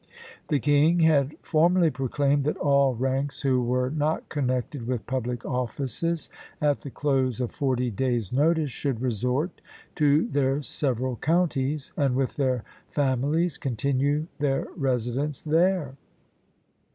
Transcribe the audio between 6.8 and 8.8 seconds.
the close of forty days' notice,